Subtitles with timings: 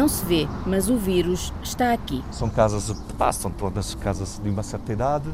[0.00, 2.24] Não se vê, mas o vírus está aqui.
[2.32, 5.28] São casas, pá, são todas casas de uma certa idade,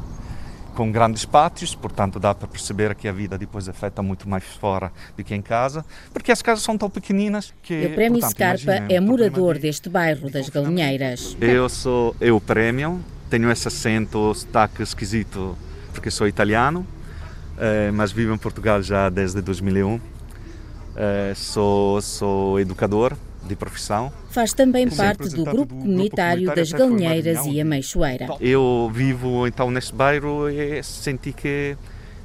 [0.75, 4.91] com grandes pátios, portanto dá para perceber que a vida depois feita muito mais fora
[5.15, 7.85] do que em casa, porque as casas são tão pequeninas que...
[7.85, 11.37] O Prémio portanto, Scarpa é morador de- deste bairro das Galinheiras.
[11.39, 15.57] Eu sou eu Prémio, tenho esse acento, sotaque esquisito,
[15.93, 16.85] porque sou italiano,
[17.57, 19.97] eh, mas vivo em Portugal já desde 2001.
[20.97, 24.11] Eh, sou, sou educador de profissão.
[24.29, 27.61] Faz também parte do grupo do grupo comunitário das Galinheiras e.
[27.61, 28.27] Ameixoeira.
[28.39, 31.77] Eu vivo então neste bairro e senti que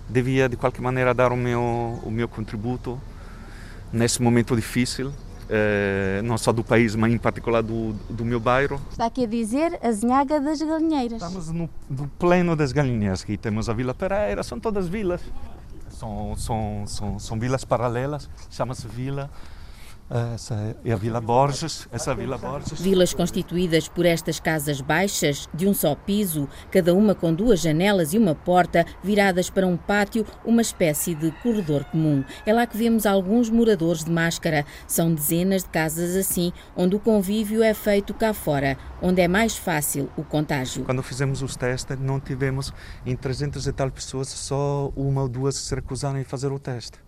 [0.08, 3.00] devia de qualquer maneira dar o meu o meu contributo
[3.92, 5.12] nesse momento difícil,
[5.48, 8.80] eh, não só do país, mas em particular do, do meu bairro.
[8.90, 11.22] Está aqui a dizer a Zinhaga das Galinheiras.
[11.22, 15.20] Estamos no, no pleno das galinhas, aqui temos a Vila Pereira, são todas vilas.
[15.90, 19.30] São, são, são, são vilas paralelas, chama-se Vila.
[20.10, 22.78] Essa é a Vila Borges, essa é a Vila Borges.
[22.78, 28.12] Vilas constituídas por estas casas baixas, de um só piso, cada uma com duas janelas
[28.12, 32.22] e uma porta, viradas para um pátio, uma espécie de corredor comum.
[32.44, 34.66] É lá que vemos alguns moradores de máscara.
[34.86, 39.56] São dezenas de casas assim, onde o convívio é feito cá fora, onde é mais
[39.56, 40.84] fácil o contágio.
[40.84, 42.72] Quando fizemos os testes, não tivemos
[43.06, 46.98] em 300 e tal pessoas, só uma ou duas se recusaram a fazer o teste.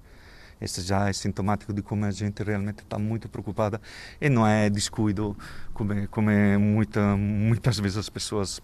[0.60, 3.80] Esse já é sintomático de como a gente realmente está muito preocupada.
[4.20, 5.36] E não é descuido,
[5.72, 8.60] como, é- como é muita, muitas vezes as pessoas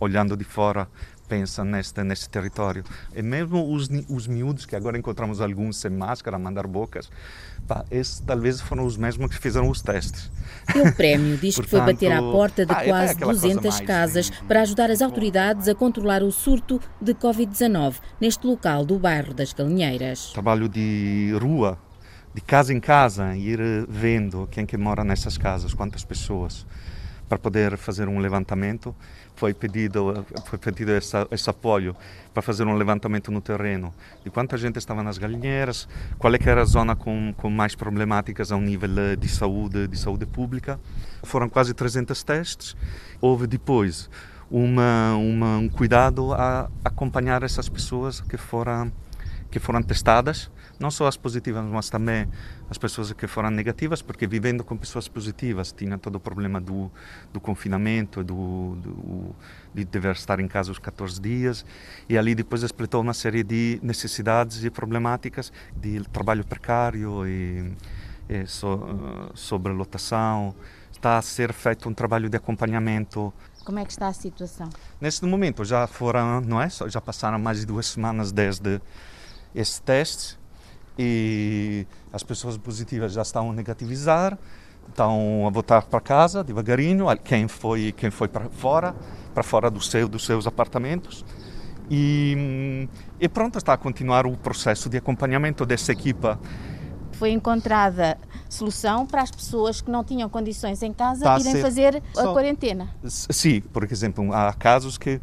[0.00, 0.88] olhando de fora
[1.32, 2.84] pensam neste, neste território.
[3.16, 7.10] E mesmo os, os miúdos, que agora encontramos alguns sem máscara, mandar bocas,
[7.66, 10.30] pá, esses talvez foram os mesmos que fizeram os testes.
[10.76, 13.40] E o prémio diz que foi bater à Portanto, porta de ah, quase aquela coisa
[13.48, 18.84] 200 mais, casas para ajudar as autoridades a controlar o surto de Covid-19 neste local
[18.84, 20.32] do bairro das Galinheiras.
[20.34, 21.78] trabalho de rua,
[22.34, 26.66] de casa em casa, ir vendo quem que mora nessas casas, quantas pessoas,
[27.32, 28.94] para poder fazer um levantamento.
[29.34, 31.96] Foi pedido, foi pedido essa, esse apoio
[32.34, 35.88] para fazer um levantamento no terreno de quanta gente estava nas galinheiras,
[36.18, 39.88] qual é que era a zona com, com mais problemáticas ao nível eh, de saúde,
[39.88, 40.78] de saúde pública.
[41.22, 42.76] Foram quase 300 testes.
[43.18, 44.10] Houve depois
[44.50, 48.92] uma, uma, um cuidado a acompanhar essas pessoas que foram
[49.52, 52.26] que foram testadas, não só as positivas, mas também
[52.70, 56.90] as pessoas que foram negativas, porque vivendo com pessoas positivas tinha todo o problema do,
[57.34, 59.36] do confinamento, do, do,
[59.74, 61.66] de dever estar em casa os 14 dias,
[62.08, 67.74] e ali depois expletou uma série de necessidades e problemáticas de trabalho precário e,
[68.30, 70.54] e so, sobrelotação.
[70.90, 73.34] Está a ser feito um trabalho de acompanhamento
[73.64, 74.70] Como é que está a situação?
[75.00, 76.68] Neste momento já foram, não é?
[76.70, 78.80] Já passaram mais de duas semanas desde
[79.54, 80.38] esse teste
[80.98, 84.38] e as pessoas positivas já estão a negativizar,
[84.88, 88.94] estão a voltar para casa devagarinho, quem foi quem foi para fora,
[89.34, 91.24] para fora do seu dos seus apartamentos.
[91.90, 92.88] E,
[93.20, 96.40] e pronto, está a continuar o processo de acompanhamento dessa equipa.
[97.12, 98.16] Foi encontrada
[98.48, 102.88] solução para as pessoas que não tinham condições em casa irem fazer a quarentena.
[103.04, 105.20] Sim, por exemplo, há casos que,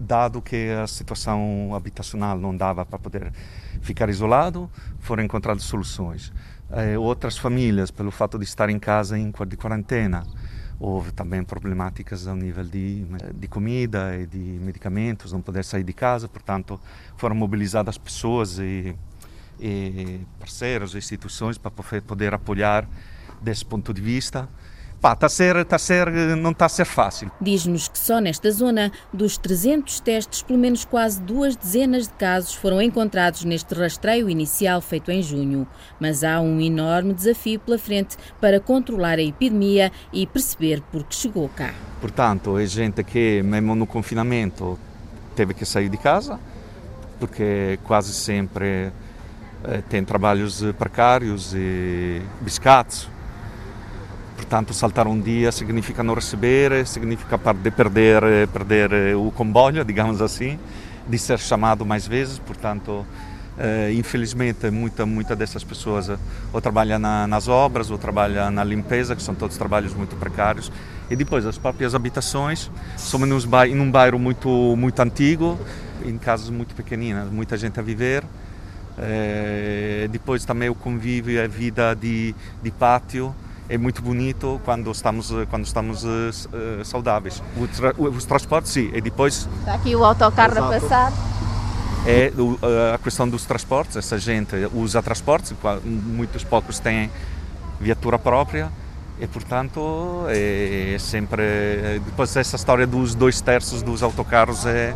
[0.00, 3.32] dado que a situação habitacional não dava para poder
[3.82, 6.32] ficar isolado, foram encontradas soluções.
[6.70, 10.24] Eh, outras famílias, pelo fato de estar em casa em de quarentena,
[10.78, 15.92] houve também problemáticas ao nível de, de comida e de medicamentos, não poder sair de
[15.92, 16.80] casa, portanto,
[17.16, 18.96] foram mobilizadas pessoas e,
[19.60, 22.88] e parceiros, instituições para poder apoiar
[23.42, 24.48] desse ponto de vista.
[25.00, 27.30] Pá, tá a ser, tá a ser, não está a ser fácil.
[27.40, 32.52] Diz-nos que só nesta zona, dos 300 testes, pelo menos quase duas dezenas de casos
[32.52, 35.66] foram encontrados neste rastreio inicial feito em junho.
[35.98, 41.14] Mas há um enorme desafio pela frente para controlar a epidemia e perceber por que
[41.14, 41.72] chegou cá.
[41.98, 44.78] Portanto, é gente que, mesmo no confinamento,
[45.34, 46.38] teve que sair de casa,
[47.18, 48.92] porque quase sempre
[49.64, 53.08] eh, tem trabalhos precários e biscatos.
[54.40, 60.58] Portanto, saltar um dia significa não receber, significa perder, perder, eh, o comboio, digamos assim,
[61.06, 62.38] de ser chamado mais vezes.
[62.38, 63.06] Portanto,
[63.58, 66.16] eh, infelizmente, muita, muita dessas pessoas eh,
[66.54, 70.72] ou trabalha na, nas obras ou trabalha na limpeza, que são todos trabalhos muito precários.
[71.10, 75.60] E depois, as próprias habitações, somos em um bairro muito, muito antigo,
[76.02, 78.24] em casas muito pequeninas, muita gente a viver.
[80.10, 83.34] Depois também o convívio e a vida de, de pátio
[83.70, 86.08] é muito bonito quando estamos quando estamos eh,
[86.80, 87.40] eh, saudáveis.
[87.56, 90.80] O tra- os transportes sim, e depois Está aqui o autocarro a Exato.
[90.88, 91.12] passar.
[92.04, 92.58] é o-
[92.94, 93.96] a questão dos transportes.
[93.96, 97.10] Essa gente usa transportes, muitos poucos têm
[97.80, 98.68] viatura própria
[99.22, 101.42] E portanto é, sempre.
[102.06, 104.94] Depois essa história dos dois terços dos autocarros é,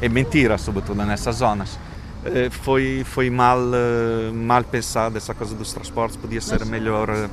[0.00, 1.76] é mentira, sobretudo nessas zonas.
[2.24, 7.28] É, foi, foi mal, eh, mal pensada essa coisa dos transportes, podia ser melhor eh,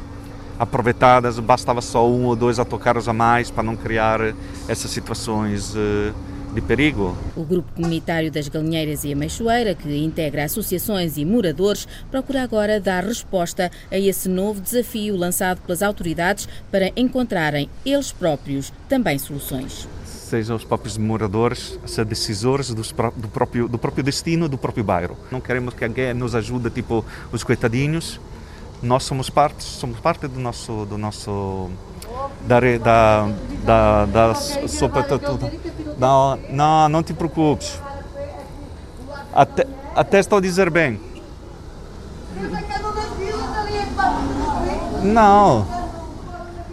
[0.62, 4.20] aproveitadas, bastava só um ou dois autocarros a mais para não criar
[4.68, 6.14] essas situações eh,
[6.54, 7.18] de perigo.
[7.36, 12.80] O Grupo Comunitário das Galinheiras e a Meixoeira, que integra associações e moradores, procura agora
[12.80, 19.88] dar resposta a esse novo desafio lançado pelas autoridades para encontrarem eles próprios também soluções
[20.32, 25.18] sejam os próprios moradores a ser decisores do próprio, do próprio destino do próprio bairro.
[25.30, 27.04] Não queremos que alguém nos ajude, tipo
[27.34, 28.18] os coitadinhos.
[28.82, 31.70] Nós somos parte, somos parte do nosso, do nosso
[32.48, 33.30] da, da,
[33.64, 35.52] da, da sopa tudo.
[35.98, 37.80] Não, não, não te preocupes.
[39.34, 41.00] Até, até estou a dizer bem.
[45.04, 45.82] Não.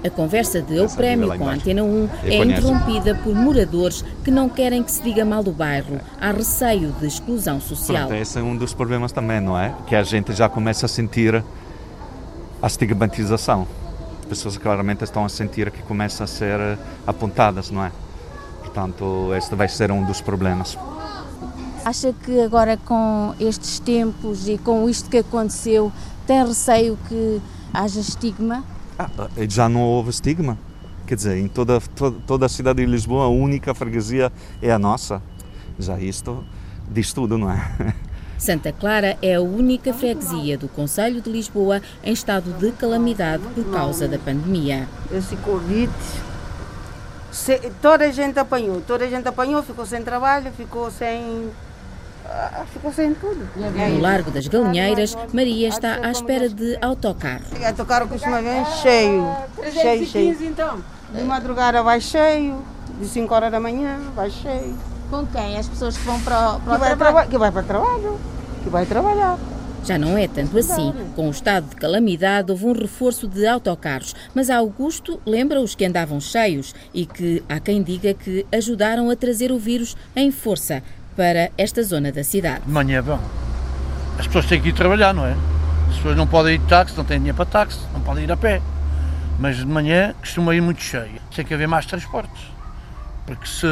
[0.04, 4.48] A conversa de O Prémio com a Antena 1 é interrompida por moradores que não
[4.48, 6.00] querem que se diga mal do bairro.
[6.20, 8.06] Há receio de exclusão social.
[8.06, 9.74] Pronto, esse é um dos problemas também, não é?
[9.86, 11.42] Que a gente já começa a sentir
[12.60, 13.66] a estigmatização.
[14.20, 17.92] As pessoas claramente estão a sentir que começam a ser apontadas, não é?
[18.60, 20.76] Portanto, este vai ser um dos problemas.
[21.84, 25.90] Acha que agora com estes tempos e com isto que aconteceu,
[26.26, 27.40] tem receio que
[27.72, 28.62] haja estigma?
[28.98, 29.08] Ah,
[29.48, 30.58] já não houve estigma.
[31.06, 34.30] Quer dizer, em toda, toda, toda a cidade de Lisboa, a única freguesia
[34.60, 35.22] é a nossa.
[35.78, 36.44] Já isto
[36.90, 37.94] diz tudo, não é?
[38.38, 43.64] Santa Clara é a única freguesia do Conselho de Lisboa em estado de calamidade por
[43.70, 44.88] causa da pandemia.
[45.12, 45.92] Esse Covid,
[47.82, 51.50] toda a gente apanhou, toda a gente apanhou, ficou sem trabalho, ficou sem
[52.24, 53.48] ah, ficou sem tudo.
[53.56, 57.44] No Largo das Galinheiras, Maria está à espera de autocarro.
[57.66, 59.36] Autocarro costuma vir cheio,
[59.72, 60.36] cheio, cheio.
[60.42, 60.78] então?
[61.12, 62.62] De madrugada vai cheio,
[63.00, 64.76] de 5 horas da manhã vai cheio.
[65.10, 65.56] Com quem?
[65.56, 67.30] As pessoas que vão para, para que o trabalho?
[67.30, 68.20] Que vai para o trabalho,
[68.62, 69.38] que vai trabalhar.
[69.84, 70.92] Já não é tanto assim.
[71.14, 75.84] Com o estado de calamidade, houve um reforço de autocarros, mas Augusto lembra os que
[75.84, 80.82] andavam cheios e que há quem diga que ajudaram a trazer o vírus em força
[81.16, 82.64] para esta zona da cidade.
[82.66, 83.18] De manhã bom.
[84.18, 85.34] As pessoas têm que ir trabalhar, não é?
[85.88, 88.32] As pessoas não podem ir de táxi, não têm dinheiro para táxi, não podem ir
[88.32, 88.60] a pé.
[89.38, 91.20] Mas de manhã costuma ir muito cheio.
[91.34, 92.42] Tem que haver mais transportes.
[93.24, 93.66] Porque se,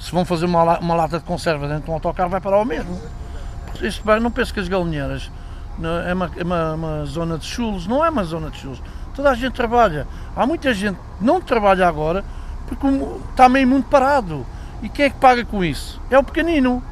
[0.00, 2.64] se vão fazer uma, uma lata de conserva dentro de um autocarro, vai parar o
[2.64, 3.00] mesmo.
[3.80, 5.30] Este bairro, não penso que as galinheiras
[6.06, 8.82] é uma, é uma, uma zona de chulos, não é uma zona de chulos.
[9.14, 10.06] Toda a gente trabalha.
[10.34, 12.24] Há muita gente que não trabalha agora
[12.66, 12.86] porque
[13.30, 14.44] está meio muito parado.
[14.82, 16.00] E quem é que paga com isso?
[16.10, 16.82] É o pequenino.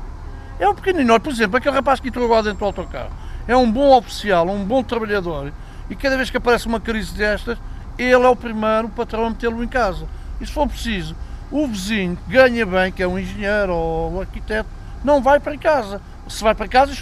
[0.59, 1.19] É o pequenino.
[1.19, 3.11] Por exemplo, aquele rapaz que entrou agora dentro do autocarro
[3.47, 5.53] é um bom oficial, um bom trabalhador
[5.91, 7.59] e cada vez que aparece uma crise destas,
[7.97, 10.07] ele é o primeiro patrão a metê-lo em casa.
[10.41, 11.17] E se for preciso,
[11.51, 14.69] o vizinho que ganha bem, que é um engenheiro ou um arquiteto,
[15.05, 16.01] não vai para casa.
[16.29, 16.93] Se vai para casa,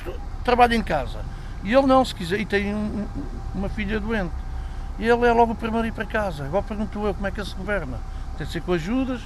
[0.44, 1.18] trabalha em casa.
[1.64, 3.06] E ele não, se quiser, e tem um,
[3.54, 4.32] uma filha doente.
[4.98, 6.44] E ele é logo o primeiro a ir para casa.
[6.44, 7.98] Agora pergunto eu como é que ele se governa.
[8.38, 9.20] Tem de ser com ajudas,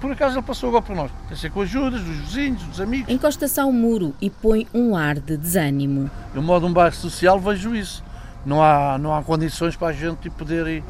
[0.00, 1.10] por acaso ele passou agora por nós.
[1.28, 3.12] Tem que ser com ajudas dos vizinhos, dos amigos.
[3.12, 6.10] Encosta-se ao muro e põe um ar de desânimo.
[6.34, 8.04] Eu modo um bairro social, vejo isso.
[8.44, 10.84] Não há, não há condições para a gente poder ir,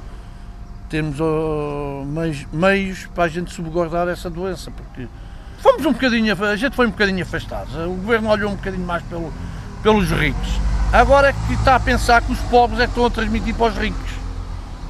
[0.92, 5.08] termos uh, meios, meios para a gente subguardar essa doença, porque
[5.62, 7.74] fomos um bocadinho, a gente foi um bocadinho afastados.
[7.74, 9.32] O governo olhou um bocadinho mais pelo,
[9.82, 10.60] pelos ricos.
[10.92, 13.72] Agora é que está a pensar que os pobres é que estão a transmitir para
[13.72, 14.12] os ricos.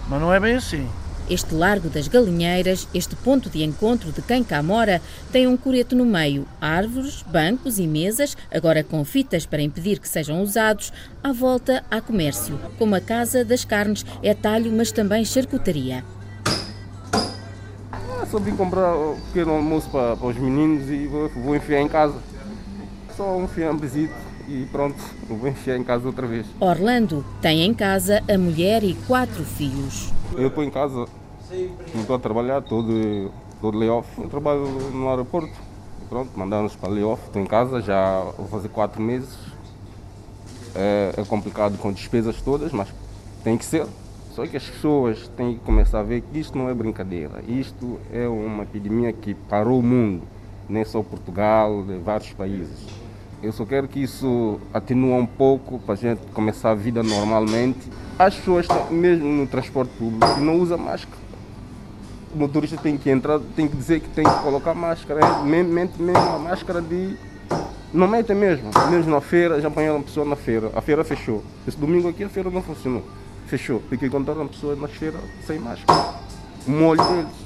[0.08, 0.88] Mas não é bem assim.
[1.30, 5.00] Este Largo das Galinheiras, este ponto de encontro de quem cá mora,
[5.30, 10.08] tem um coreto no meio, árvores, bancos e mesas, agora com fitas para impedir que
[10.08, 10.92] sejam usados.
[11.22, 16.04] À volta há comércio, como a Casa das Carnes, é talho, mas também charcutaria.
[17.92, 21.80] Ah, só vim comprar um pequeno almoço para, para os meninos e vou, vou enfiar
[21.80, 22.16] em casa.
[23.16, 24.14] Só um fiambezito
[24.52, 26.46] e pronto, vou enfiar em casa outra vez.
[26.60, 30.12] Orlando tem em casa a mulher e quatro filhos.
[30.36, 31.06] Eu estou em casa,
[31.94, 34.06] não estou a trabalhar, estou de, estou de layoff.
[34.20, 35.52] Eu trabalho no aeroporto.
[36.10, 37.22] Pronto, mandaram-nos para layoff.
[37.26, 39.34] Estou em casa, já vou fazer quatro meses.
[40.74, 42.88] É, é complicado com despesas todas, mas
[43.42, 43.86] tem que ser.
[44.34, 47.42] Só que as pessoas têm que começar a ver que isto não é brincadeira.
[47.48, 50.22] Isto é uma epidemia que parou o mundo,
[50.68, 53.01] nem só Portugal, vários países.
[53.42, 57.90] Eu só quero que isso atenua um pouco para a gente começar a vida normalmente.
[58.16, 61.20] As pessoas, mesmo no transporte público, não usam máscara.
[62.32, 65.42] O motorista tem que entrar, tem que dizer que tem que colocar máscara.
[65.42, 67.16] Mente mesmo a máscara de.
[67.92, 68.70] Não mete mesmo.
[68.88, 70.70] Mesmo na feira, já apanharam pessoa na feira.
[70.72, 71.42] A feira fechou.
[71.66, 73.02] Esse domingo aqui a feira não funcionou.
[73.46, 73.82] fechou.
[73.90, 76.14] Fiquei contando a pessoa na feira sem máscara.
[76.64, 77.41] Molho deles.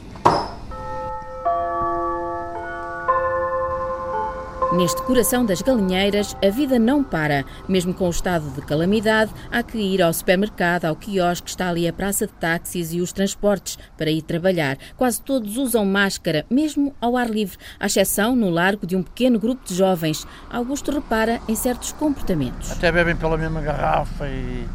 [4.77, 7.47] Neste coração das galinheiras, a vida não para.
[7.67, 11.89] Mesmo com o estado de calamidade, há que ir ao supermercado, ao quiosque, está ali
[11.89, 14.77] a praça de táxis e os transportes para ir trabalhar.
[14.95, 19.41] Quase todos usam máscara, mesmo ao ar livre, à exceção no largo de um pequeno
[19.41, 20.27] grupo de jovens.
[20.51, 22.71] Augusto repara em certos comportamentos.
[22.71, 24.69] Até bebem pela mesma garrafa e,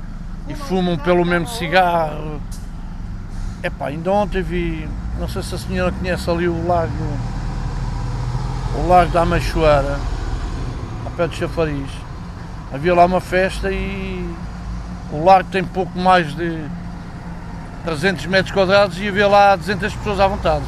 [0.50, 2.42] e fumam pelo mesmo cigarro.
[3.62, 4.90] Epá, ainda ontem vi,
[5.20, 6.92] não sei se a senhora conhece ali o lago
[8.78, 10.00] o Largo da Machoeira,
[11.06, 11.90] ao pé do Chafariz.
[12.74, 14.34] Havia lá uma festa e
[15.12, 16.64] o largo tem pouco mais de
[17.84, 20.64] 300 metros quadrados e havia lá 200 pessoas à vontade.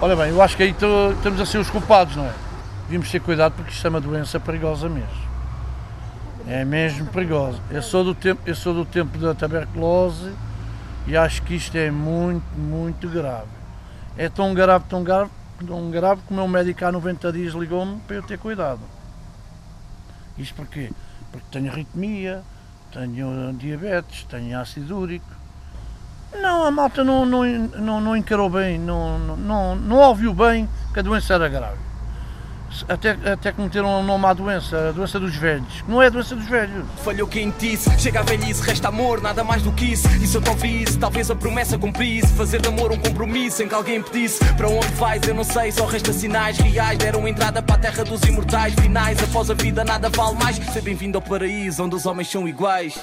[0.00, 2.32] Olha bem, eu acho que aí estamos a ser os culpados, não é?
[2.82, 5.24] Devíamos ter cuidado porque isto é uma doença perigosa mesmo.
[6.46, 7.58] É mesmo perigosa.
[7.70, 10.32] Eu sou do tempo, eu sou do tempo da tuberculose
[11.06, 13.48] e acho que isto é muito, muito grave.
[14.18, 15.30] É tão grave, tão grave
[15.62, 18.80] um grave que o meu médico há 90 dias ligou-me para eu ter cuidado.
[20.36, 20.90] Isto porquê?
[21.30, 22.42] Porque tenho arritmia,
[22.92, 25.26] tenho diabetes, tenho ácido úrico.
[26.40, 30.98] Não, a malta não, não, não, não encarou bem, não, não, não ouviu bem que
[30.98, 31.93] a doença era grave
[32.88, 35.84] até, até que meteram um nome à doença, a doença dos velhos.
[35.86, 36.84] Não é a doença dos velhos.
[37.04, 40.08] Falhou quem disse, chega a velhice, resta amor, nada mais do que isso.
[40.22, 42.32] E se eu te ouvisse, talvez a promessa cumprisse.
[42.34, 44.44] Fazer de amor um compromisso em que alguém pedisse.
[44.56, 46.98] Para onde vais, eu não sei, só resta sinais reais.
[46.98, 48.74] Deram entrada para a terra dos imortais.
[48.74, 50.56] Finais, após a vida nada vale mais.
[50.56, 52.98] Ser bem-vindo ao paraíso, onde os homens são iguais.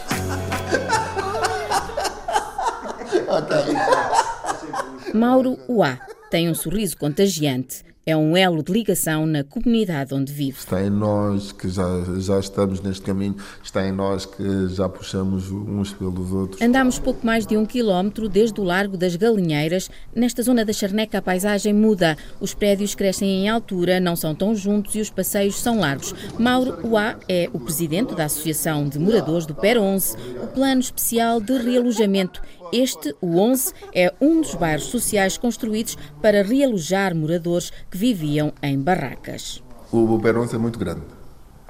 [5.14, 5.98] Mauro Uá
[6.30, 10.58] tem um sorriso contagiante é um elo de ligação na comunidade onde vive.
[10.58, 11.86] Está em nós que já,
[12.18, 16.62] já estamos neste caminho, está em nós que já puxamos uns pelos outros.
[16.62, 19.90] Andamos pouco mais de um quilómetro desde o Largo das Galinheiras.
[20.16, 22.18] Nesta zona da Charneca a paisagem muda.
[22.40, 26.14] Os prédios crescem em altura, não são tão juntos e os passeios são largos.
[26.40, 31.40] Mauro Uá é o presidente da Associação de Moradores do PER 11, o plano especial
[31.40, 37.98] de realojamento este, o 11, é um dos bairros sociais construídos para realojar moradores que
[37.98, 39.64] viviam em barracas.
[39.92, 41.02] O Peronce é muito grande,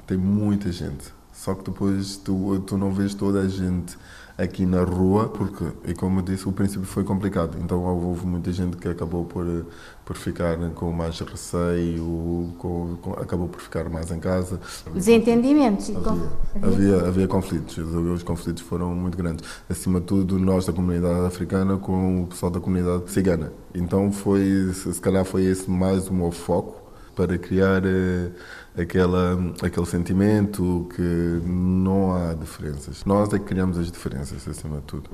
[0.06, 1.21] tem muita gente.
[1.32, 3.96] Só que depois tu, tu não vês toda a gente
[4.36, 7.56] aqui na rua, porque, e como eu disse, o princípio foi complicado.
[7.60, 9.66] Então houve muita gente que acabou por,
[10.04, 14.60] por ficar com mais receio, com, com, acabou por ficar mais em casa.
[14.94, 15.90] Desentendimentos.
[15.90, 16.26] Havia,
[16.62, 19.48] havia, havia conflitos, os conflitos foram muito grandes.
[19.68, 23.52] Acima de tudo, nós da comunidade africana com o pessoal da comunidade cigana.
[23.74, 26.81] Então foi, se calhar foi esse mais o meu foco
[27.14, 28.30] para criar eh,
[28.76, 33.04] aquela, aquele sentimento que não há diferenças.
[33.04, 35.10] Nós é que criamos as diferenças, acima de tudo.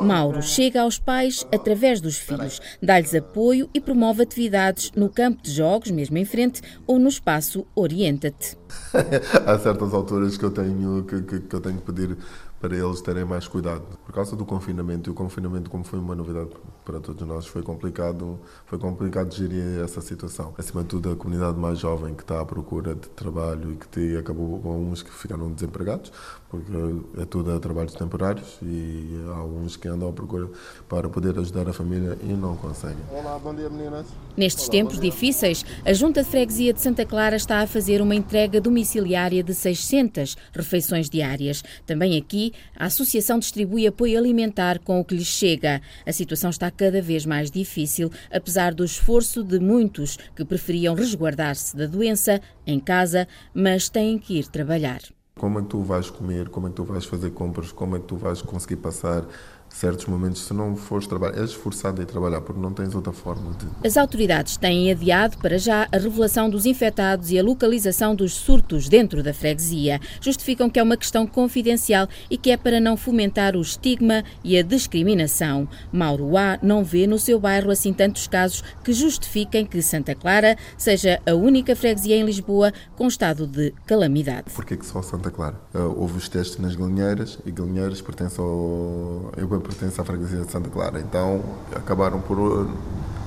[0.00, 5.50] Mauro chega aos pais através dos filhos, dá-lhes apoio e promove atividades no campo de
[5.50, 8.56] jogos, mesmo em frente, ou no espaço Orienta-te.
[9.46, 12.16] Há certas alturas que eu tenho que, que, que eu tenho que pedir
[12.60, 13.84] para eles terem mais cuidado.
[14.04, 16.48] Por causa do confinamento, e o confinamento, como foi uma novidade
[16.84, 20.54] para todos nós, foi complicado, foi complicado gerir essa situação.
[20.58, 23.88] Acima de tudo, a comunidade mais jovem que está à procura de trabalho e que
[23.88, 26.12] te, acabou com uns que ficaram desempregados,
[26.48, 26.72] porque
[27.20, 30.48] é tudo a trabalhos temporários e há uns que andam à procura
[30.88, 33.02] para poder ajudar a família e não conseguem.
[33.10, 34.06] Olá, bom dia meninas.
[34.36, 38.60] Nestes tempos difíceis, a Junta de Freguesia de Santa Clara está a fazer uma entrega
[38.60, 41.62] domiciliária de 600 refeições diárias.
[41.86, 45.80] Também aqui, a Associação distribui apoio alimentar com o que lhes chega.
[46.06, 51.76] A situação está cada vez mais difícil, apesar do esforço de muitos que preferiam resguardar-se
[51.76, 55.00] da doença em casa, mas têm que ir trabalhar.
[55.36, 57.98] Como é que tu vais comer, como é que tu vais fazer compras, como é
[57.98, 59.26] que tu vais conseguir passar
[59.74, 63.12] certos momentos, se não fores trabalhar, és forçado a ir trabalhar, porque não tens outra
[63.12, 63.66] forma de.
[63.86, 68.88] As autoridades têm adiado para já a revelação dos infectados e a localização dos surtos
[68.88, 70.00] dentro da freguesia.
[70.20, 74.56] Justificam que é uma questão confidencial e que é para não fomentar o estigma e
[74.56, 75.68] a discriminação.
[75.92, 80.56] Mauro A não vê no seu bairro assim tantos casos que justifiquem que Santa Clara
[80.78, 84.52] seja a única freguesia em Lisboa com estado de calamidade.
[84.54, 85.60] Porquê que só Santa Clara?
[85.74, 89.32] Uh, houve os testes nas galinheiras e galinheiras pertencem ao.
[89.64, 91.00] Pertence à freguesia de Santa Clara.
[91.00, 91.42] Então
[91.74, 92.70] acabaram por uh,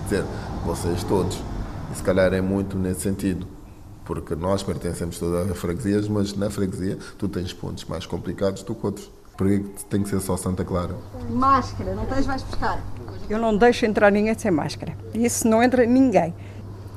[0.04, 0.24] dizer,
[0.66, 1.38] vocês todos.
[1.92, 3.48] E se calhar é muito nesse sentido.
[4.06, 8.74] Porque nós pertencemos todas as freguesias, mas na freguesia tu tens pontos mais complicados do
[8.74, 9.12] que outros.
[9.36, 10.96] Porque tem que ser só Santa Clara.
[11.30, 12.82] Máscara, não tens mais buscar.
[13.30, 14.96] Eu não deixo entrar ninguém sem máscara.
[15.14, 16.34] Isso não entra ninguém.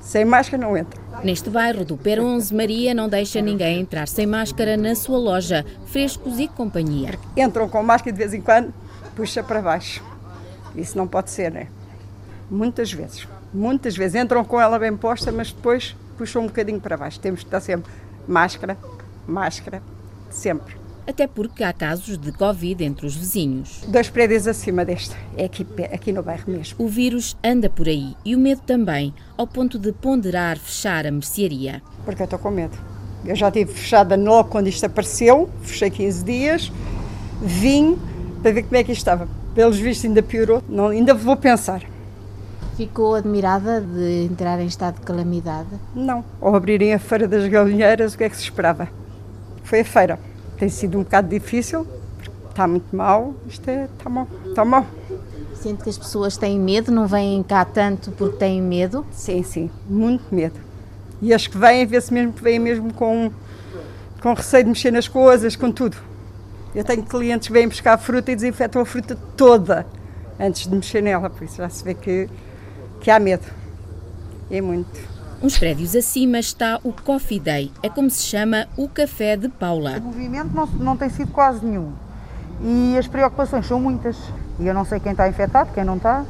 [0.00, 0.98] Sem máscara não entra.
[1.22, 6.38] Neste bairro do Peronze, Maria não deixa ninguém entrar sem máscara na sua loja, frescos
[6.38, 7.18] e companhia.
[7.36, 8.72] Entram com máscara de vez em quando,
[9.14, 10.02] puxa para baixo.
[10.74, 11.68] Isso não pode ser, né?
[12.50, 13.26] Muitas vezes.
[13.52, 17.18] Muitas vezes entram com ela bem posta, mas depois puxam um bocadinho para baixo.
[17.18, 17.90] Temos que estar sempre
[18.26, 18.76] máscara,
[19.26, 19.82] máscara,
[20.30, 20.80] sempre.
[21.06, 23.82] Até porque há casos de Covid entre os vizinhos.
[23.88, 26.76] Dois prédios acima deste, é aqui, aqui no bairro mesmo.
[26.78, 31.10] O vírus anda por aí e o medo também, ao ponto de ponderar fechar a
[31.10, 31.82] mercearia.
[32.04, 32.78] Porque eu estou com medo.
[33.24, 36.72] Eu já tive fechada logo quando isto apareceu, fechei 15 dias,
[37.42, 37.98] vim
[38.42, 39.28] para ver como é que estava.
[39.54, 41.82] Pelos vistos ainda piorou, não, ainda vou pensar.
[42.76, 45.68] Ficou admirada de entrar em estado de calamidade?
[45.94, 46.24] Não.
[46.40, 48.88] Ao abrirem a Feira das Galinheiras, o que é que se esperava?
[49.64, 50.18] Foi a feira.
[50.58, 51.86] Tem sido um bocado difícil,
[52.48, 54.86] está muito mal, isto é, está mal, está mal.
[55.54, 59.04] Sente que as pessoas têm medo, não vêm cá tanto porque têm medo?
[59.10, 60.58] Sim, sim, muito medo.
[61.20, 63.30] E as que vêm, vê-se mesmo que vêm mesmo com,
[64.22, 65.98] com receio de mexer nas coisas, com tudo.
[66.74, 69.86] Eu tenho clientes que vêm buscar fruta e desinfetam a fruta toda
[70.38, 72.28] antes de mexer nela, por isso já se vê que,
[73.00, 73.46] que há medo.
[74.50, 75.10] É muito.
[75.42, 79.98] Uns prédios acima está o Coffee Day, é como se chama o Café de Paula.
[79.98, 81.92] O movimento não, não tem sido quase nenhum
[82.62, 84.16] e as preocupações são muitas.
[84.58, 86.24] E eu não sei quem está infectado, quem não está,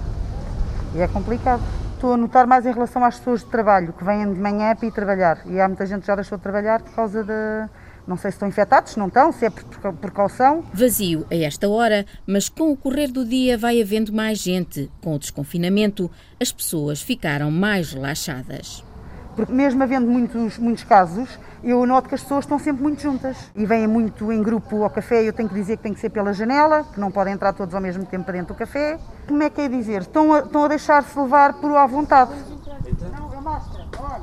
[0.95, 1.63] e é complicado.
[1.95, 4.87] Estou a notar mais em relação às pessoas de trabalho, que vêm de manhã para
[4.87, 5.39] ir trabalhar.
[5.47, 7.69] E há muita gente que já deixou de trabalhar por causa de,
[8.11, 10.65] não sei se estão infectados, se não estão, se é por precaução.
[10.75, 14.91] Vazio a esta hora, mas com o correr do dia vai havendo mais gente.
[15.01, 18.85] Com o desconfinamento, as pessoas ficaram mais relaxadas.
[19.37, 23.37] Porque mesmo havendo muitos, muitos casos, eu noto que as pessoas estão sempre muito juntas
[23.55, 25.23] e vêm muito em grupo ao café.
[25.23, 27.77] Eu tenho que dizer que tem que ser pela janela, que não podem entrar todos
[27.77, 28.99] ao mesmo tempo para dentro do café.
[29.29, 30.01] Como é que é dizer?
[30.01, 32.33] Estão a, estão a deixar-se levar por à vontade.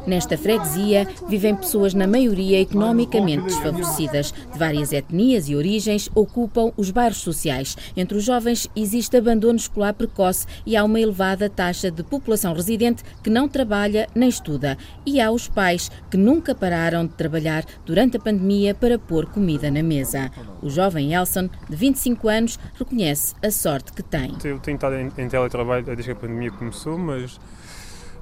[0.05, 4.31] Nesta freguesia vivem pessoas, na maioria, economicamente desfavorecidas.
[4.31, 7.75] De várias etnias e origens, ocupam os bairros sociais.
[7.95, 13.03] Entre os jovens existe abandono escolar precoce e há uma elevada taxa de população residente
[13.23, 14.77] que não trabalha nem estuda.
[15.05, 19.69] E há os pais que nunca pararam de trabalhar durante a pandemia para pôr comida
[19.69, 20.31] na mesa.
[20.61, 24.35] O jovem Elson, de 25 anos, reconhece a sorte que tem.
[24.43, 27.39] Eu tenho estado em, teletrabalho desde que a pandemia começou, mas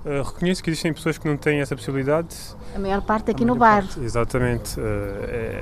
[0.06, 2.28] Uh, reconheço que existem pessoas que não têm essa possibilidade.
[2.76, 3.88] A maior parte aqui no bairro.
[4.04, 4.80] exatamente.
[4.80, 4.84] Uh,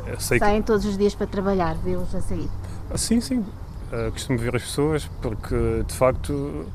[0.05, 0.67] é, Saem que...
[0.67, 2.49] todos os dias para trabalhar, vê-los a sair?
[2.91, 3.39] Ah, sim, sim.
[3.39, 6.65] Uh, costumo ver as pessoas porque, de facto,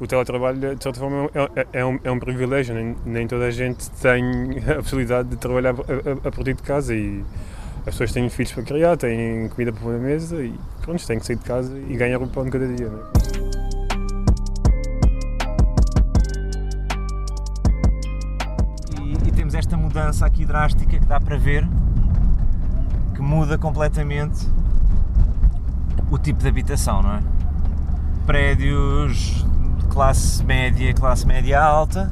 [0.00, 2.74] o teletrabalho, de certa forma, é, é, é, um, é um, privilégio.
[2.74, 4.24] Nem, nem, toda a gente tem
[4.68, 7.24] a possibilidade de trabalhar a, a, a partir de casa e
[7.86, 11.20] as pessoas têm filhos para criar, têm comida para pôr na mesa e pronto, têm
[11.20, 12.88] que sair de casa e ganhar o pão de cada dia.
[12.88, 13.43] Né?
[19.54, 21.66] Temos esta mudança aqui drástica que dá para ver
[23.14, 24.48] que muda completamente
[26.10, 27.20] o tipo de habitação, não é?
[28.26, 29.46] Prédios
[29.78, 32.10] de classe média, classe média alta,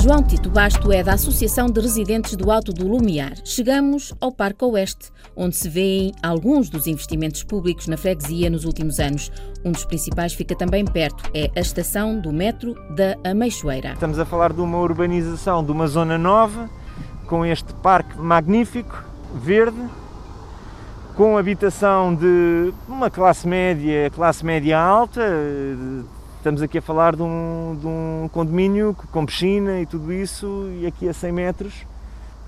[0.00, 3.32] João Tito Basto é da Associação de Residentes do Alto do Lumiar.
[3.44, 9.00] Chegamos ao Parque Oeste, onde se vêem alguns dos investimentos públicos na freguesia nos últimos
[9.00, 9.32] anos.
[9.64, 13.94] Um dos principais fica também perto, é a estação do metro da Ameixoeira.
[13.94, 16.70] Estamos a falar de uma urbanização de uma zona nova,
[17.26, 19.84] com este parque magnífico, verde,
[21.16, 25.20] com habitação de uma classe média, classe média alta,
[26.48, 30.86] Estamos aqui a falar de um, de um condomínio com piscina e tudo isso, e
[30.86, 31.74] aqui a 100 metros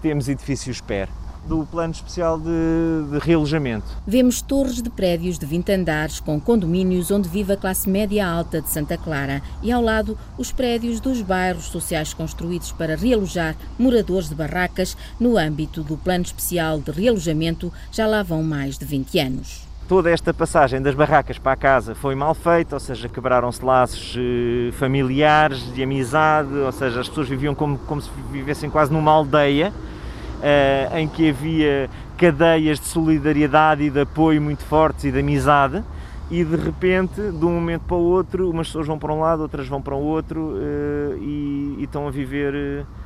[0.01, 1.07] temos edifícios PER
[1.45, 3.85] do Plano Especial de, de, Realojamento.
[4.07, 8.63] Vemos torres de prédios de 20 andares com condomínios onde vive a classe média alta
[8.63, 14.31] de Santa Clara e ao lado os prédios dos bairros sociais construídos para realojar moradores
[14.31, 19.19] de barracas no âmbito do Plano Especial de Realojamento já lá vão mais de 20
[19.19, 23.65] anos toda esta passagem das barracas para a casa foi mal feita, ou seja, quebraram-se
[23.65, 28.93] laços eh, familiares, de amizade, ou seja, as pessoas viviam como, como se vivessem quase
[28.93, 35.11] numa aldeia, uh, em que havia cadeias de solidariedade e de apoio muito fortes e
[35.11, 35.83] de amizade,
[36.31, 39.43] e de repente, de um momento para o outro, umas pessoas vão para um lado,
[39.43, 42.55] outras vão para o outro uh, e, e, estão a viver.
[42.55, 43.01] Uh,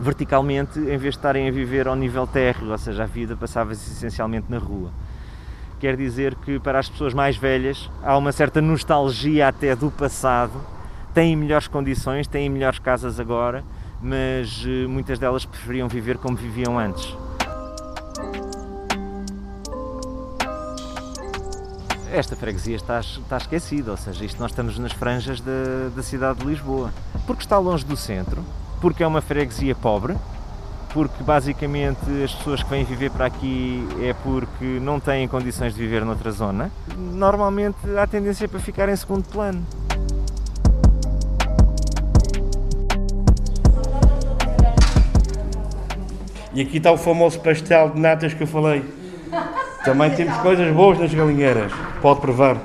[0.00, 3.90] verticalmente em vez de estarem a viver ao nível térreo, ou seja, a vida passava-se
[3.90, 4.90] essencialmente na rua
[5.78, 10.60] quer dizer que para as pessoas mais velhas há uma certa nostalgia até do passado,
[11.14, 13.64] têm melhores condições, têm melhores casas agora,
[14.02, 17.16] mas eh, muitas delas preferiam viver como viviam antes.
[22.12, 26.40] Esta freguesia está, está esquecida, ou seja, isto nós estamos nas franjas da, da cidade
[26.40, 26.92] de Lisboa,
[27.26, 28.42] porque está longe do centro,
[28.80, 30.16] porque é uma freguesia pobre,
[30.92, 35.80] porque basicamente as pessoas que vêm viver para aqui é porque não têm condições de
[35.80, 36.70] viver noutra zona.
[36.96, 39.64] Normalmente há tendência para ficar em segundo plano.
[46.54, 48.82] E aqui está o famoso pastel de natas que eu falei.
[49.84, 51.70] Também temos coisas boas nas galinheiras.
[52.02, 52.56] Pode provar.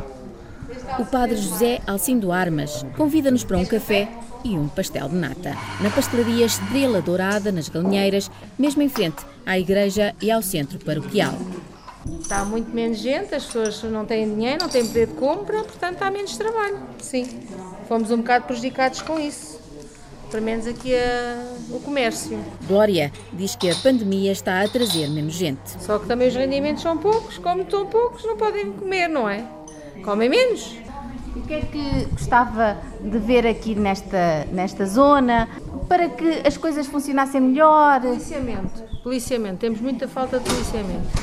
[0.97, 4.07] O padre José Alcindo Armas convida-nos para um café
[4.43, 5.55] e um pastel de nata.
[5.81, 11.33] Na pastelaria Estrela Dourada, nas Galinheiras, mesmo em frente à igreja e ao centro paroquial.
[12.19, 16.01] Está muito menos gente, as pessoas não têm dinheiro, não têm poder de compra, portanto
[16.01, 16.79] há menos trabalho.
[16.99, 17.25] Sim,
[17.87, 19.61] fomos um bocado prejudicados com isso.
[20.29, 22.43] Pelo menos aqui a, o comércio.
[22.67, 25.61] Glória diz que a pandemia está a trazer menos gente.
[25.79, 29.45] Só que também os rendimentos são poucos, como estão poucos, não podem comer, não é?
[30.03, 30.75] Comem menos.
[31.35, 35.49] O que é que gostava de ver aqui nesta, nesta zona
[35.89, 38.01] para que as coisas funcionassem melhor?
[38.01, 38.83] Policiamento.
[39.03, 39.57] Policiamento.
[39.57, 41.22] Temos muita falta de policiamento.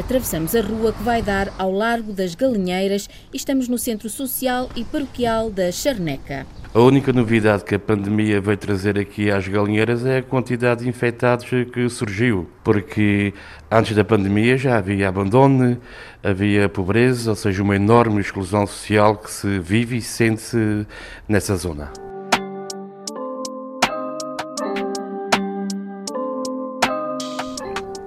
[0.00, 4.70] Atravessamos a rua que vai dar ao Largo das Galinheiras e estamos no Centro Social
[4.74, 6.46] e Paroquial da Charneca.
[6.72, 10.88] A única novidade que a pandemia veio trazer aqui às galinheiras é a quantidade de
[10.88, 13.34] infectados que surgiu, porque
[13.70, 15.78] antes da pandemia já havia abandono,
[16.24, 20.86] havia pobreza, ou seja, uma enorme exclusão social que se vive e sente-se
[21.28, 21.92] nessa zona.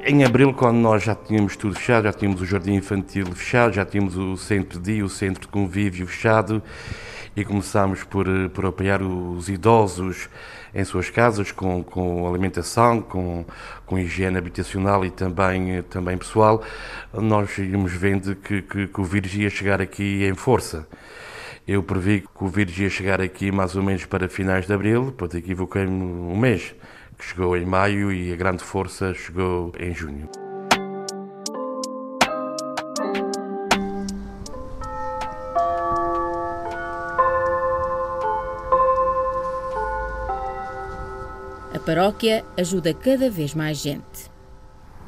[0.05, 3.85] Em abril, quando nós já tínhamos tudo fechado, já tínhamos o jardim infantil fechado, já
[3.85, 6.61] tínhamos o centro de dia, o centro de convívio fechado,
[7.33, 10.29] e começámos por, eh, por apoiar os idosos
[10.75, 13.45] em suas casas com, com alimentação, com,
[13.85, 16.61] com higiene habitacional e também, eh, também pessoal,
[17.13, 20.85] nós íamos vendo que, que, que o vírus ia chegar aqui em força.
[21.65, 25.05] Eu previ que o vírus ia chegar aqui mais ou menos para finais de abril,
[25.05, 26.75] depois equivoquei-me um mês,
[27.23, 30.29] que chegou em maio e a grande força chegou em junho.
[41.85, 44.31] paróquia ajuda cada vez mais gente.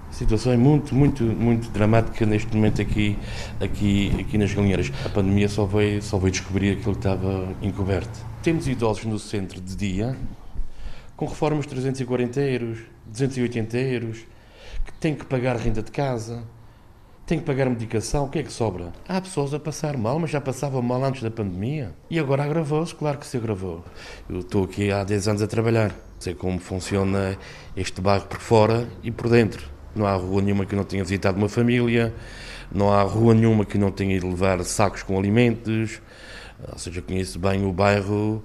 [0.10, 3.18] A situação é muito, muito, muito dramática neste momento aqui,
[3.62, 4.92] aqui, aqui nas Galinheiras.
[5.06, 8.20] A pandemia só veio, só veio descobrir aquilo que estava encoberto.
[8.44, 10.18] Temos idosos no centro de dia
[11.16, 14.26] com reformas de 340 euros, 280 euros,
[14.86, 16.44] que têm que pagar renda de casa,
[17.26, 18.94] têm que pagar medicação, o que é que sobra?
[19.08, 21.94] Há pessoas a passar mal, mas já passavam mal antes da pandemia.
[22.10, 23.84] E agora agravou-se, claro que se agravou.
[24.30, 25.96] Eu estou aqui há 10 anos a trabalhar.
[26.20, 27.38] Sei como funciona
[27.76, 29.68] este bairro por fora e por dentro.
[29.96, 32.14] Não há rua nenhuma que não tenha visitado uma família,
[32.72, 36.02] não há rua nenhuma que não tenha ido levar sacos com alimentos.
[36.72, 38.44] Ou seja, conheço bem o bairro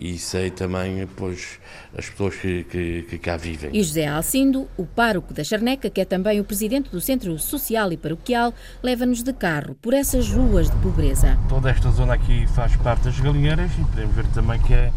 [0.00, 1.58] e sei também pois,
[1.96, 3.70] as pessoas que, que, que, cá vivem.
[3.72, 7.92] E José Alcindo, o pároco da Charneca, que é também o presidente do Centro Social
[7.92, 11.38] e Paroquial, leva-nos de carro por essas ruas de pobreza.
[11.48, 14.92] Toda esta zona aqui faz parte das galinheiras e podemos ver também que é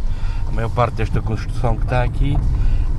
[0.47, 2.37] a maior parte desta construção que está aqui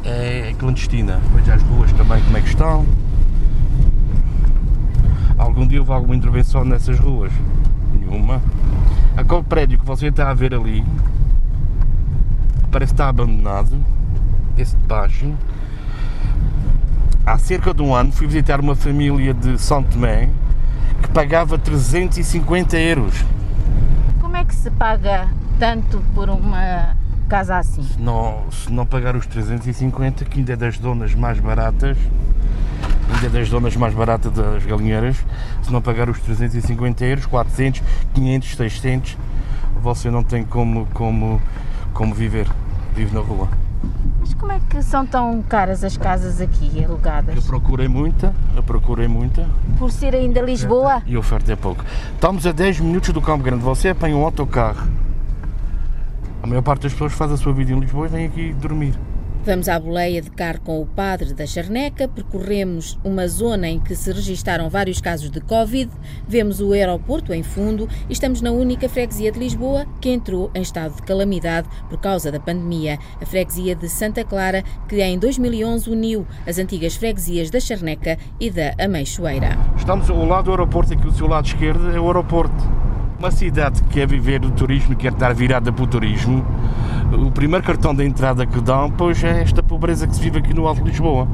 [0.05, 1.21] é clandestina.
[1.35, 2.85] Veja as ruas também como é que estão.
[5.39, 7.33] Algum dia houve alguma intervenção nessas ruas?
[7.95, 8.43] Nenhuma.
[9.17, 10.85] Aquele prédio que você está a ver ali
[12.73, 13.79] parece estar abandonado.
[14.57, 15.33] Esse de baixo.
[17.25, 20.29] Há cerca de um ano fui visitar uma família de São Tomé
[21.03, 23.25] que pagava 350 euros.
[24.21, 26.97] Como é que se paga tanto por uma
[27.29, 27.83] casa assim?
[27.83, 31.97] Se não, se não pagar os 350, que ainda é das zonas mais baratas,
[33.13, 35.17] ainda é das zonas mais baratas das galinheiras,
[35.63, 37.83] se não pagar os 350 euros, 400,
[38.15, 39.19] 500, 600,
[39.81, 41.41] você não tem como, como,
[41.93, 42.49] como viver,
[42.95, 43.49] vive na rua.
[44.21, 47.35] Mas como é que são tão caras as casas aqui alugadas?
[47.35, 49.47] Eu procurei muita, eu procurei muita.
[49.79, 51.03] Por ser ainda Lisboa?
[51.07, 51.85] E a oferta é pouco.
[52.15, 54.89] Estamos a 10 minutos do Campo Grande, você apanha um autocarro
[56.43, 58.95] a maior parte das pessoas faz a sua vida em Lisboa e vem aqui dormir.
[59.45, 63.97] Vamos à boleia de carro com o padre da Charneca, percorremos uma zona em que
[63.97, 65.91] se registaram vários casos de Covid,
[66.29, 70.63] vemos o aeroporto em fundo e estamos na única freguesia de Lisboa que entrou em
[70.63, 75.91] estado de calamidade por causa da pandemia, a freguesia de Santa Clara, que em 2011
[75.91, 79.59] uniu as antigas freguesias da Charneca e da Ameixoeira.
[79.77, 82.63] Estamos ao lado do aeroporto, aqui o seu lado esquerdo é o aeroporto.
[83.19, 86.45] Uma cidade que quer viver do turismo, quer estar virada para o turismo,
[87.17, 90.55] o primeiro cartão de entrada que dão, pois é esta pobreza que se vive aqui
[90.55, 91.29] no Alto de Lisboa.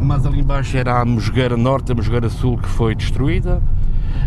[0.00, 3.62] Mas ali embaixo era a Mosgueira Norte, a Mosgueira Sul que foi destruída.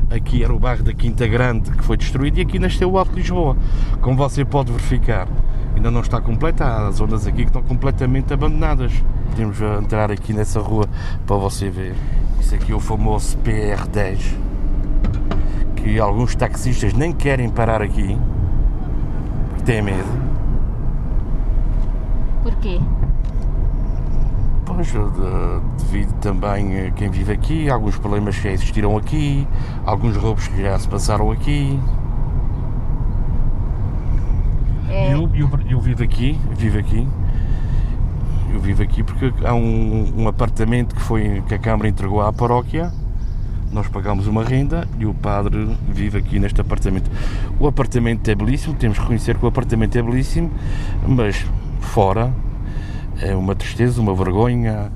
[0.09, 3.13] Aqui era o bairro da Quinta Grande que foi destruído e aqui nasceu o Alto
[3.15, 3.55] Lisboa.
[4.01, 5.27] Como você pode verificar,
[5.75, 8.91] ainda não está completa, há zonas aqui que estão completamente abandonadas.
[9.29, 10.85] Podemos entrar aqui nessa rua
[11.25, 11.95] para você ver.
[12.39, 14.19] Isso aqui é o famoso PR10,
[15.75, 18.17] que alguns taxistas nem querem parar aqui,
[19.49, 20.30] porque têm medo.
[22.43, 22.79] Porquê?
[24.65, 24.93] Pois,
[25.77, 29.47] devido também a quem vive aqui, alguns problemas que já existiram aqui,
[29.85, 31.79] alguns roubos que já se passaram aqui.
[34.89, 35.13] É.
[35.13, 37.07] Eu, eu, eu vivo aqui, vivo aqui,
[38.53, 42.33] eu vivo aqui porque há um, um, apartamento que foi que a Câmara entregou à
[42.33, 42.91] paróquia.
[43.71, 47.09] Nós pagamos uma renda e o padre vive aqui neste apartamento.
[47.57, 50.51] O apartamento é belíssimo, temos que reconhecer que o apartamento é belíssimo,
[51.07, 51.45] mas
[51.81, 52.33] fora
[53.21, 54.91] é uma tristeza, uma vergonha,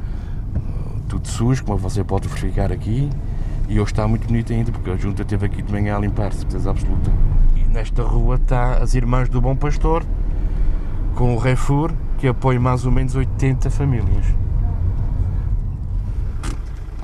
[1.08, 3.10] tudo sujo, como você pode verificar aqui.
[3.68, 6.32] E hoje está muito bonito ainda, porque a junta esteve aqui de manhã a limpar,
[6.34, 7.12] certeza absoluta.
[7.56, 10.04] E nesta rua está as Irmãs do Bom Pastor,
[11.16, 14.45] com o Refur, que apoia mais ou menos 80 famílias.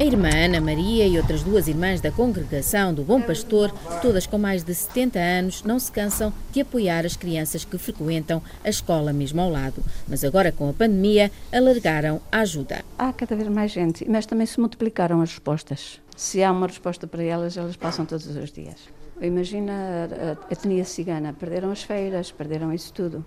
[0.02, 4.40] A irmã Ana Maria e outras duas irmãs da congregação do Bom Pastor, todas com
[4.40, 9.14] mais de 70 anos, não se cansam de apoiar as crianças que frequentam a escola
[9.14, 9.84] mesmo ao lado.
[10.08, 12.84] Mas agora, com a pandemia, alargaram a ajuda.
[12.98, 16.02] Há cada vez mais gente, mas também se multiplicaram as respostas.
[16.18, 18.90] Se há uma resposta para elas, elas passam todos os dias.
[19.22, 20.10] Imagina
[20.50, 23.24] a, etnia cigana, perderam as feiras, perderam isso tudo.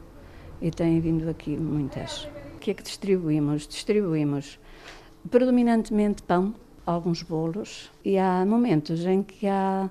[0.61, 2.25] E têm vindo aqui muitas.
[2.57, 3.65] O que é que distribuímos?
[3.65, 4.59] Distribuímos
[5.31, 6.55] predominantemente pão,
[6.87, 9.88] alguns bolos e há momentos em que há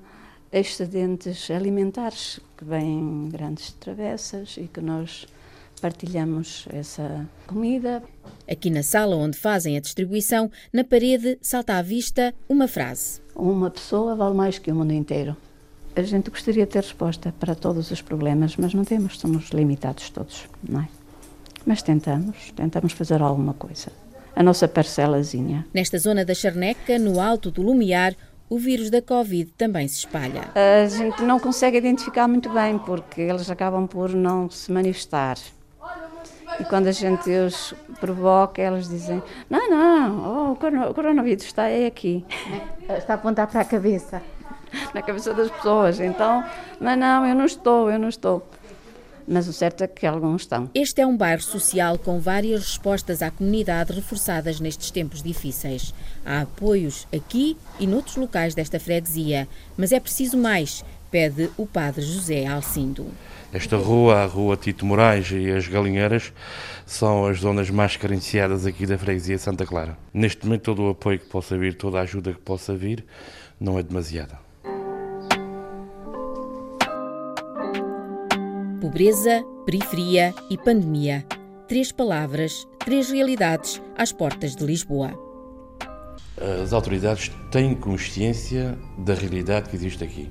[0.51, 5.25] excedentes alimentares que vêm grandes travessas e que nós
[5.82, 8.03] partilhamos essa comida.
[8.49, 13.21] Aqui na sala onde fazem a distribuição, na parede salta à vista uma frase.
[13.36, 15.36] Uma pessoa vale mais que o mundo inteiro.
[15.95, 20.10] A gente gostaria de ter resposta para todos os problemas, mas não temos, somos limitados
[20.10, 20.88] todos, não é?
[21.65, 23.91] Mas tentamos, tentamos fazer alguma coisa
[24.36, 25.65] a nossa parcelazinha.
[25.74, 28.15] Nesta zona da Charneca, no alto do Lumiar,
[28.50, 30.50] o vírus da Covid também se espalha.
[30.56, 35.38] A gente não consegue identificar muito bem porque eles acabam por não se manifestar.
[36.60, 41.88] E quando a gente os provoca, eles dizem: Não, não, oh, o coronavírus está aí
[41.88, 42.24] aqui.
[42.89, 44.22] Está a apontar para a cabeça.
[44.93, 46.00] Na cabeça das pessoas.
[46.00, 46.43] Então,
[46.80, 48.48] mas não, eu não estou, eu não estou
[49.27, 50.69] mas o certo é que alguns estão.
[50.73, 55.93] Este é um bairro social com várias respostas à comunidade reforçadas nestes tempos difíceis.
[56.25, 62.01] Há apoios aqui e noutros locais desta freguesia, mas é preciso mais, pede o padre
[62.01, 63.07] José Alcindo.
[63.53, 66.33] Esta rua, a rua Tito Moraes e as Galinheiras,
[66.88, 69.95] são as zonas mais carenciadas aqui da freguesia Santa Clara.
[70.12, 73.05] Neste momento, todo o apoio que possa vir, toda a ajuda que possa vir,
[73.59, 74.42] não é demasiada.
[78.84, 81.26] Pobreza, periferia e pandemia.
[81.69, 85.17] Três palavras, três realidades às portas de Lisboa.
[86.62, 90.30] As autoridades têm consciência da realidade que existe aqui.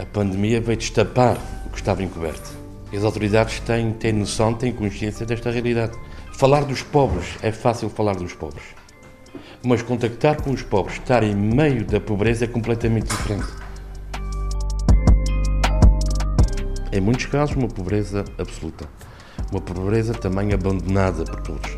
[0.00, 2.56] A pandemia veio destapar o que estava encoberto.
[2.96, 5.98] As autoridades têm, têm noção, têm consciência desta realidade.
[6.34, 8.62] Falar dos pobres é fácil falar dos pobres.
[9.64, 13.65] Mas contactar com os pobres, estar em meio da pobreza é completamente diferente.
[16.96, 18.88] Em muitos casos, uma pobreza absoluta.
[19.52, 21.70] Uma pobreza também abandonada por todos.